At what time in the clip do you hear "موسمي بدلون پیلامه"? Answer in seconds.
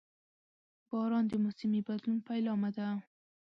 1.43-2.69